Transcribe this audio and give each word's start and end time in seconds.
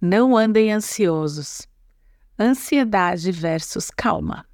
Não 0.00 0.36
andem 0.36 0.72
ansiosos. 0.72 1.66
Ansiedade 2.38 3.32
versus 3.32 3.90
calma. 3.90 4.46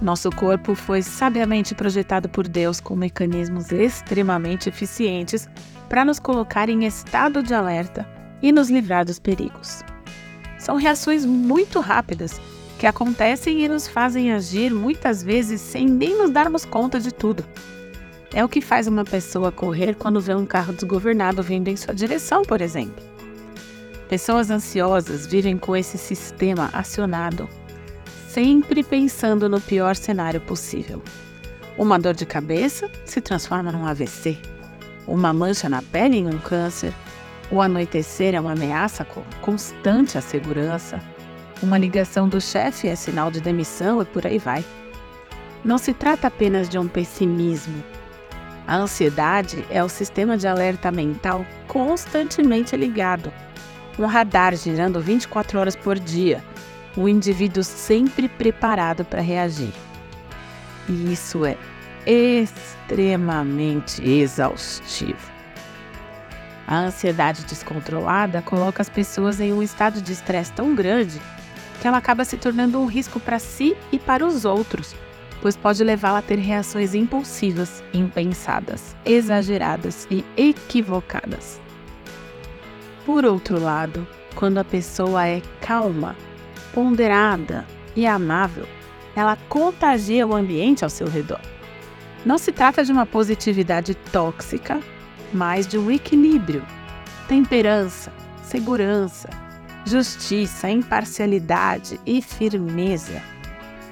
Nosso 0.00 0.30
corpo 0.30 0.76
foi 0.76 1.02
sabiamente 1.02 1.74
projetado 1.74 2.28
por 2.28 2.46
Deus 2.46 2.80
com 2.80 2.94
mecanismos 2.94 3.72
extremamente 3.72 4.68
eficientes 4.68 5.48
para 5.88 6.04
nos 6.04 6.20
colocar 6.20 6.68
em 6.68 6.86
estado 6.86 7.42
de 7.42 7.52
alerta 7.52 8.08
e 8.40 8.52
nos 8.52 8.70
livrar 8.70 9.04
dos 9.04 9.18
perigos. 9.18 9.82
São 10.56 10.76
reações 10.76 11.26
muito 11.26 11.80
rápidas 11.80 12.40
que 12.80 12.86
acontecem 12.86 13.62
e 13.62 13.68
nos 13.68 13.86
fazem 13.86 14.32
agir 14.32 14.72
muitas 14.72 15.22
vezes 15.22 15.60
sem 15.60 15.84
nem 15.86 16.16
nos 16.16 16.30
darmos 16.30 16.64
conta 16.64 16.98
de 16.98 17.12
tudo. 17.12 17.44
É 18.32 18.42
o 18.42 18.48
que 18.48 18.62
faz 18.62 18.86
uma 18.86 19.04
pessoa 19.04 19.52
correr 19.52 19.94
quando 19.96 20.18
vê 20.18 20.34
um 20.34 20.46
carro 20.46 20.72
desgovernado 20.72 21.42
vindo 21.42 21.68
em 21.68 21.76
sua 21.76 21.92
direção, 21.92 22.40
por 22.40 22.62
exemplo. 22.62 23.04
Pessoas 24.08 24.50
ansiosas 24.50 25.26
vivem 25.26 25.58
com 25.58 25.76
esse 25.76 25.98
sistema 25.98 26.70
acionado, 26.72 27.46
sempre 28.30 28.82
pensando 28.82 29.46
no 29.46 29.60
pior 29.60 29.94
cenário 29.94 30.40
possível. 30.40 31.02
Uma 31.76 31.98
dor 31.98 32.14
de 32.14 32.24
cabeça 32.24 32.90
se 33.04 33.20
transforma 33.20 33.70
num 33.70 33.86
AVC, 33.86 34.38
uma 35.06 35.34
mancha 35.34 35.68
na 35.68 35.82
pele 35.82 36.16
em 36.16 36.26
um 36.26 36.38
câncer, 36.38 36.94
o 37.50 37.60
anoitecer 37.60 38.34
é 38.34 38.40
uma 38.40 38.52
ameaça 38.52 39.06
constante 39.42 40.16
à 40.16 40.22
segurança, 40.22 40.98
uma 41.62 41.76
ligação 41.76 42.28
do 42.28 42.40
chefe 42.40 42.88
é 42.88 42.96
sinal 42.96 43.30
de 43.30 43.40
demissão 43.40 44.00
e 44.00 44.04
por 44.04 44.26
aí 44.26 44.38
vai. 44.38 44.64
Não 45.62 45.76
se 45.76 45.92
trata 45.92 46.26
apenas 46.26 46.68
de 46.68 46.78
um 46.78 46.88
pessimismo. 46.88 47.84
A 48.66 48.76
ansiedade 48.76 49.64
é 49.68 49.82
o 49.84 49.88
sistema 49.88 50.38
de 50.38 50.46
alerta 50.46 50.90
mental 50.90 51.44
constantemente 51.66 52.76
ligado. 52.76 53.30
Um 53.98 54.06
radar 54.06 54.56
girando 54.56 55.00
24 55.00 55.58
horas 55.58 55.76
por 55.76 55.98
dia, 55.98 56.42
o 56.96 57.08
indivíduo 57.08 57.62
sempre 57.62 58.28
preparado 58.28 59.04
para 59.04 59.20
reagir. 59.20 59.72
E 60.88 61.12
isso 61.12 61.44
é 61.44 61.58
extremamente 62.06 64.02
exaustivo. 64.08 65.30
A 66.66 66.76
ansiedade 66.76 67.44
descontrolada 67.44 68.40
coloca 68.40 68.80
as 68.80 68.88
pessoas 68.88 69.40
em 69.40 69.52
um 69.52 69.62
estado 69.62 70.00
de 70.00 70.12
estresse 70.12 70.52
tão 70.52 70.74
grande 70.74 71.20
que 71.80 71.88
ela 71.88 71.98
acaba 71.98 72.24
se 72.24 72.36
tornando 72.36 72.78
um 72.78 72.86
risco 72.86 73.18
para 73.18 73.38
si 73.38 73.76
e 73.90 73.98
para 73.98 74.24
os 74.26 74.44
outros, 74.44 74.94
pois 75.40 75.56
pode 75.56 75.82
levá-la 75.82 76.18
a 76.18 76.22
ter 76.22 76.38
reações 76.38 76.94
impulsivas, 76.94 77.82
impensadas, 77.94 78.94
exageradas 79.04 80.06
e 80.10 80.24
equivocadas. 80.36 81.60
Por 83.06 83.24
outro 83.24 83.58
lado, 83.58 84.06
quando 84.34 84.58
a 84.58 84.64
pessoa 84.64 85.26
é 85.26 85.40
calma, 85.60 86.14
ponderada 86.72 87.66
e 87.96 88.06
amável, 88.06 88.66
ela 89.16 89.36
contagia 89.48 90.26
o 90.26 90.36
ambiente 90.36 90.84
ao 90.84 90.90
seu 90.90 91.08
redor. 91.08 91.40
Não 92.24 92.36
se 92.36 92.52
trata 92.52 92.84
de 92.84 92.92
uma 92.92 93.06
positividade 93.06 93.94
tóxica, 93.94 94.80
mas 95.32 95.66
de 95.66 95.78
um 95.78 95.90
equilíbrio, 95.90 96.64
temperança, 97.26 98.12
segurança, 98.42 99.28
justiça, 99.90 100.70
imparcialidade 100.70 102.00
e 102.06 102.22
firmeza. 102.22 103.20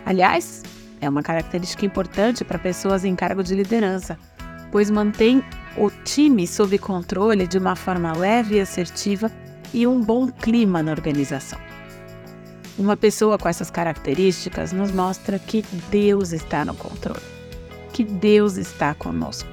Aliás, 0.06 0.62
é 1.00 1.08
uma 1.08 1.22
característica 1.22 1.84
importante 1.84 2.44
para 2.44 2.58
pessoas 2.58 3.04
em 3.04 3.16
cargo 3.16 3.42
de 3.42 3.54
liderança, 3.54 4.16
pois 4.70 4.90
mantém 4.90 5.42
o 5.76 5.90
time 5.90 6.46
sob 6.46 6.78
controle 6.78 7.46
de 7.46 7.58
uma 7.58 7.74
forma 7.74 8.16
leve 8.16 8.56
e 8.56 8.60
assertiva 8.60 9.30
e 9.74 9.86
um 9.86 10.00
bom 10.00 10.28
clima 10.28 10.82
na 10.82 10.92
organização. 10.92 11.58
Uma 12.78 12.96
pessoa 12.96 13.36
com 13.36 13.48
essas 13.48 13.70
características 13.70 14.72
nos 14.72 14.92
mostra 14.92 15.36
que 15.38 15.64
Deus 15.90 16.32
está 16.32 16.64
no 16.64 16.74
controle, 16.74 17.20
que 17.92 18.04
Deus 18.04 18.56
está 18.56 18.94
conosco. 18.94 19.48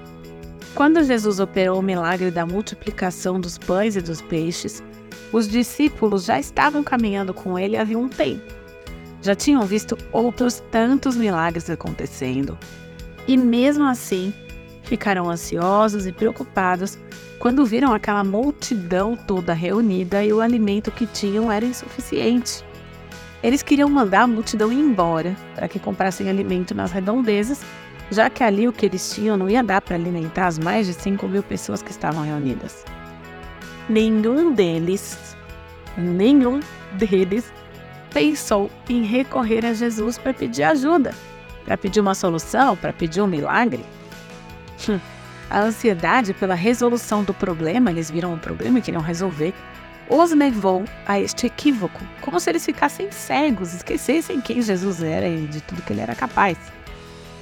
Quando 0.76 1.04
Jesus 1.04 1.40
operou 1.40 1.80
o 1.80 1.84
milagre 1.84 2.30
da 2.30 2.46
multiplicação 2.46 3.40
dos 3.40 3.58
pães 3.58 3.96
e 3.96 4.02
dos 4.02 4.22
peixes, 4.22 4.84
os 5.32 5.48
discípulos 5.48 6.26
já 6.26 6.40
estavam 6.40 6.84
caminhando 6.84 7.34
com 7.34 7.58
ele 7.60 7.76
havia 7.76 7.98
um 7.98 8.08
tempo. 8.08 8.54
Já 9.22 9.36
tinham 9.36 9.62
visto 9.64 9.98
outros 10.12 10.64
tantos 10.72 11.16
milagres 11.16 11.70
acontecendo. 11.70 12.58
E 13.28 13.36
mesmo 13.36 13.86
assim, 13.86 14.34
ficaram 14.84 15.30
ansiosos 15.30 16.06
e 16.06 16.12
preocupados 16.12 16.98
quando 17.40 17.66
viram 17.66 17.94
aquela 17.94 18.24
multidão 18.24 19.16
toda 19.16 19.54
reunida 19.54 20.24
e 20.24 20.32
o 20.32 20.42
alimento 20.42 20.92
que 20.92 21.06
tinham 21.08 21.52
era 21.52 21.66
insuficiente. 21.66 22.64
Eles 23.44 23.62
queriam 23.62 23.90
mandar 23.90 24.22
a 24.22 24.28
multidão 24.28 24.72
ir 24.72 24.80
embora 24.80 25.36
para 25.54 25.68
que 25.68 25.80
comprassem 25.80 26.30
alimento 26.30 26.74
nas 26.74 26.92
redondezas, 26.92 27.62
já 28.10 28.30
que 28.30 28.44
ali 28.44 28.68
o 28.68 28.74
que 28.74 28.86
eles 28.86 29.14
tinham 29.14 29.36
não 29.36 29.50
ia 29.50 29.64
dar 29.64 29.82
para 29.82 29.96
alimentar 29.96 30.48
as 30.48 30.58
mais 30.58 30.88
de 30.88 30.94
5 30.94 31.28
mil 31.28 31.44
pessoas 31.44 31.82
que 31.82 31.92
estavam 31.92 32.24
reunidas 32.24 32.86
nenhum 33.90 34.54
deles, 34.54 35.36
nenhum 35.98 36.60
deles 36.94 37.52
pensou 38.14 38.72
em 38.90 39.04
recorrer 39.04 39.66
a 39.66 39.74
Jesus 39.74 40.18
para 40.18 40.34
pedir 40.34 40.64
ajuda, 40.64 41.14
para 41.66 41.78
pedir 41.78 42.00
uma 42.00 42.16
solução, 42.16 42.78
para 42.78 42.94
pedir 42.94 43.22
um 43.22 43.28
milagre. 43.28 43.84
Hum, 44.88 45.00
a 45.50 45.62
ansiedade 45.62 46.34
pela 46.34 46.56
resolução 46.56 47.24
do 47.24 47.34
problema, 47.34 47.92
eles 47.92 48.10
viram 48.10 48.34
um 48.34 48.38
problema 48.38 48.80
e 48.80 48.82
queriam 48.82 49.02
resolver, 49.02 49.54
os 50.10 50.32
levou 50.32 50.86
a 51.06 51.20
este 51.20 51.48
equívoco, 51.48 52.00
como 52.22 52.40
se 52.40 52.50
eles 52.50 52.66
ficassem 52.66 53.12
cegos, 53.12 53.74
esquecessem 53.74 54.40
quem 54.40 54.62
Jesus 54.62 55.02
era 55.02 55.28
e 55.28 55.48
de 55.48 55.62
tudo 55.62 55.82
que 55.82 55.94
ele 55.94 56.02
era 56.02 56.16
capaz. 56.16 56.58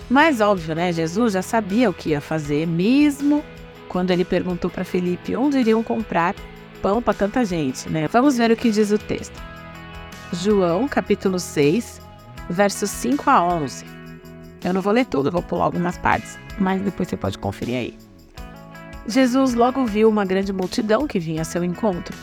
Mas 0.09 0.42
óbvio, 0.42 0.76
né? 0.76 0.92
Jesus 0.92 1.34
já 1.34 1.42
sabia 1.42 1.90
o 1.90 1.94
que 1.94 2.09
ia 2.09 2.22
fazer, 2.22 2.66
mesmo 2.68 3.44
quando 3.88 4.12
ele 4.12 4.26
perguntou 4.26 4.70
para 4.70 4.84
Felipe 4.84 5.36
onde 5.36 5.60
iriam 5.60 5.84
comprar 5.84 6.36
pão 6.82 7.02
para 7.02 7.14
tanta 7.14 7.46
gente, 7.46 7.90
né? 7.90 8.08
Vamos 8.08 8.38
ver 8.38 8.52
o 8.52 8.56
que 8.56 8.70
diz 8.70 8.92
o 8.92 8.98
texto. 8.98 9.42
João, 10.34 10.88
capítulo 10.88 11.40
6, 11.40 12.02
versos 12.50 12.90
5 12.90 13.30
a 13.30 13.44
11. 13.44 13.86
Eu 14.64 14.74
não 14.74 14.82
vou 14.82 14.94
ler 14.94 15.06
tudo, 15.06 15.32
vou 15.32 15.42
pular 15.42 15.66
algumas 15.66 15.98
partes, 15.98 16.38
mas 16.58 16.82
depois 16.82 17.08
você 17.08 17.18
pode 17.18 17.38
conferir 17.38 17.76
aí. 17.76 17.98
Jesus 19.08 19.54
logo 19.54 19.86
viu 19.86 20.10
uma 20.10 20.26
grande 20.26 20.54
multidão 20.54 21.08
que 21.08 21.20
vinha 21.20 21.42
a 21.42 21.46
seu 21.46 21.64
encontro. 21.64 22.16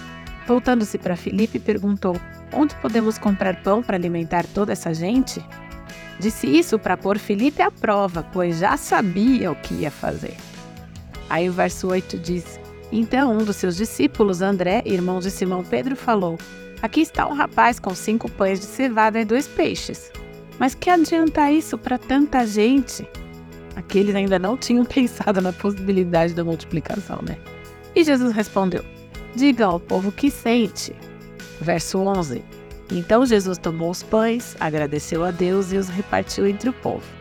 Voltando-se 0.46 0.98
para 0.98 1.16
Filipe, 1.16 1.58
perguntou: 1.58 2.16
Onde 2.52 2.74
podemos 2.76 3.18
comprar 3.18 3.62
pão 3.62 3.82
para 3.82 3.96
alimentar 3.96 4.46
toda 4.46 4.72
essa 4.72 4.92
gente? 4.92 5.44
Disse 6.18 6.46
isso 6.46 6.78
para 6.78 6.96
pôr 6.96 7.18
Filipe 7.18 7.62
à 7.62 7.70
prova, 7.70 8.26
pois 8.32 8.58
já 8.58 8.76
sabia 8.76 9.52
o 9.52 9.56
que 9.56 9.74
ia 9.74 9.90
fazer. 9.90 10.36
Aí 11.30 11.48
o 11.48 11.52
verso 11.52 11.86
8 11.86 12.18
diz: 12.18 12.60
Então 12.90 13.32
um 13.32 13.44
dos 13.44 13.56
seus 13.56 13.76
discípulos, 13.76 14.42
André, 14.42 14.82
irmão 14.84 15.20
de 15.20 15.30
Simão 15.30 15.64
Pedro, 15.64 15.94
falou: 15.94 16.36
Aqui 16.82 17.00
está 17.00 17.26
um 17.26 17.34
rapaz 17.34 17.78
com 17.78 17.94
cinco 17.94 18.28
pães 18.28 18.58
de 18.58 18.66
cevada 18.66 19.20
e 19.20 19.24
dois 19.24 19.46
peixes. 19.46 20.10
Mas 20.58 20.74
que 20.74 20.90
adianta 20.90 21.50
isso 21.50 21.78
para 21.78 21.96
tanta 21.96 22.44
gente? 22.46 23.08
Aqueles 23.76 24.14
ainda 24.14 24.38
não 24.38 24.56
tinham 24.56 24.84
pensado 24.84 25.40
na 25.40 25.52
possibilidade 25.52 26.34
da 26.34 26.44
multiplicação, 26.44 27.20
né? 27.26 27.38
E 27.94 28.02
Jesus 28.02 28.34
respondeu: 28.34 28.84
Diga 29.34 29.66
ao 29.66 29.78
povo 29.78 30.10
que 30.10 30.30
sente. 30.30 30.92
Verso 31.60 31.98
11: 31.98 32.42
Então 32.90 33.24
Jesus 33.24 33.56
tomou 33.56 33.90
os 33.90 34.02
pães, 34.02 34.56
agradeceu 34.58 35.24
a 35.24 35.30
Deus 35.30 35.72
e 35.72 35.76
os 35.76 35.88
repartiu 35.88 36.46
entre 36.48 36.68
o 36.68 36.72
povo. 36.72 37.19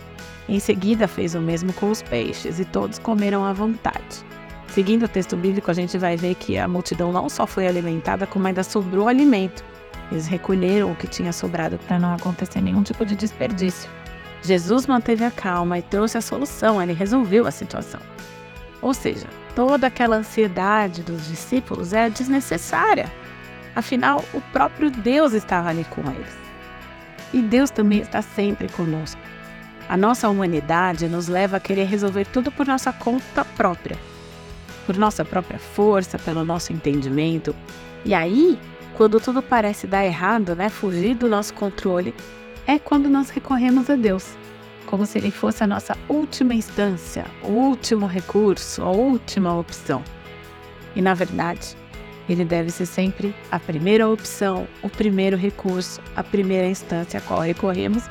Em 0.49 0.59
seguida, 0.59 1.07
fez 1.07 1.35
o 1.35 1.39
mesmo 1.39 1.71
com 1.73 1.91
os 1.91 2.01
peixes, 2.01 2.59
e 2.59 2.65
todos 2.65 2.97
comeram 2.97 3.45
à 3.45 3.53
vontade. 3.53 4.25
Seguindo 4.69 5.03
o 5.03 5.07
texto 5.07 5.37
bíblico, 5.37 5.69
a 5.69 5.75
gente 5.75 5.95
vai 5.95 6.17
ver 6.17 6.33
que 6.33 6.57
a 6.57 6.67
multidão 6.67 7.11
não 7.11 7.29
só 7.29 7.45
foi 7.45 7.67
alimentada, 7.67 8.25
como 8.25 8.47
ainda 8.47 8.63
sobrou 8.63 9.07
alimento. 9.07 9.63
Eles 10.11 10.25
recolheram 10.25 10.91
o 10.91 10.95
que 10.95 11.05
tinha 11.05 11.31
sobrado 11.31 11.77
para 11.77 11.99
não 11.99 12.15
acontecer 12.15 12.61
nenhum 12.61 12.81
tipo 12.81 13.05
de 13.05 13.15
desperdício. 13.15 13.87
Jesus 14.41 14.87
manteve 14.87 15.23
a 15.23 15.29
calma 15.29 15.77
e 15.77 15.83
trouxe 15.83 16.17
a 16.17 16.21
solução, 16.21 16.81
ele 16.81 16.93
resolveu 16.93 17.45
a 17.45 17.51
situação. 17.51 18.01
Ou 18.81 18.91
seja, 18.95 19.27
toda 19.55 19.85
aquela 19.85 20.15
ansiedade 20.15 21.03
dos 21.03 21.27
discípulos 21.27 21.93
é 21.93 22.09
desnecessária. 22.09 23.05
Afinal, 23.75 24.25
o 24.33 24.41
próprio 24.51 24.89
Deus 24.89 25.33
estava 25.33 25.69
ali 25.69 25.83
com 25.91 26.01
eles. 26.09 26.35
E 27.31 27.39
Deus 27.39 27.69
também 27.69 27.99
está 27.99 28.23
sempre 28.23 28.67
conosco. 28.69 29.21
A 29.89 29.97
nossa 29.97 30.29
humanidade 30.29 31.07
nos 31.07 31.27
leva 31.27 31.57
a 31.57 31.59
querer 31.59 31.85
resolver 31.85 32.25
tudo 32.27 32.51
por 32.51 32.67
nossa 32.67 32.93
conta 32.93 33.43
própria, 33.43 33.97
por 34.85 34.95
nossa 34.95 35.25
própria 35.25 35.57
força, 35.57 36.19
pelo 36.19 36.45
nosso 36.45 36.71
entendimento. 36.71 37.55
E 38.05 38.13
aí, 38.13 38.59
quando 38.95 39.19
tudo 39.19 39.41
parece 39.41 39.87
dar 39.87 40.05
errado, 40.05 40.55
né, 40.55 40.69
fugir 40.69 41.15
do 41.15 41.27
nosso 41.27 41.55
controle, 41.55 42.13
é 42.67 42.77
quando 42.77 43.09
nós 43.09 43.31
recorremos 43.31 43.89
a 43.89 43.95
Deus, 43.95 44.37
como 44.85 45.07
se 45.07 45.17
Ele 45.17 45.31
fosse 45.31 45.63
a 45.63 45.67
nossa 45.67 45.97
última 46.07 46.53
instância, 46.53 47.25
o 47.41 47.47
último 47.47 48.05
recurso, 48.05 48.83
a 48.83 48.91
última 48.91 49.57
opção. 49.57 50.03
E 50.95 51.01
na 51.01 51.15
verdade, 51.15 51.75
Ele 52.29 52.45
deve 52.45 52.69
ser 52.69 52.85
sempre 52.85 53.33
a 53.51 53.59
primeira 53.59 54.07
opção, 54.07 54.67
o 54.83 54.89
primeiro 54.89 55.35
recurso, 55.35 55.99
a 56.15 56.23
primeira 56.23 56.67
instância 56.67 57.17
a 57.17 57.21
qual 57.21 57.39
recorremos 57.39 58.03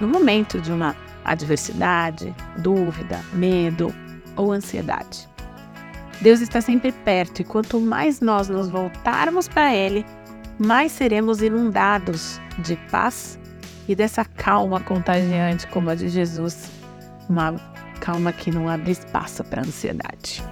no 0.00 0.06
momento 0.06 0.60
de 0.60 0.70
uma 0.70 0.94
adversidade, 1.24 2.34
dúvida, 2.58 3.20
medo 3.32 3.94
ou 4.36 4.52
ansiedade. 4.52 5.28
Deus 6.20 6.40
está 6.40 6.60
sempre 6.60 6.92
perto 6.92 7.40
e 7.40 7.44
quanto 7.44 7.80
mais 7.80 8.20
nós 8.20 8.48
nos 8.48 8.68
voltarmos 8.68 9.48
para 9.48 9.74
Ele, 9.74 10.04
mais 10.58 10.92
seremos 10.92 11.42
inundados 11.42 12.40
de 12.58 12.76
paz 12.90 13.38
e 13.88 13.94
dessa 13.94 14.24
calma 14.24 14.80
contagiante 14.80 15.66
como 15.66 15.90
a 15.90 15.94
de 15.94 16.08
Jesus, 16.08 16.70
uma 17.28 17.54
calma 18.00 18.32
que 18.32 18.50
não 18.50 18.68
abre 18.68 18.92
espaço 18.92 19.42
para 19.44 19.62
ansiedade. 19.62 20.42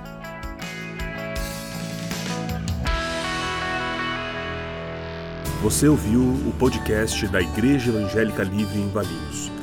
Você 5.62 5.86
ouviu 5.86 6.20
o 6.20 6.52
podcast 6.58 7.24
da 7.28 7.40
Igreja 7.40 7.90
Evangélica 7.90 8.42
Livre 8.42 8.80
em 8.80 8.88
Valinhos. 8.88 9.48